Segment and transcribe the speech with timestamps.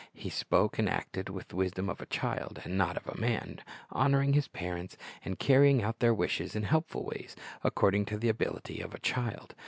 [0.15, 3.61] He spoke and acted with the wisdom of a child, and not of a man,
[3.91, 8.79] honoring His parents, and carrying out their wishes in helpful ways, according to the ability
[8.81, 9.53] of a child.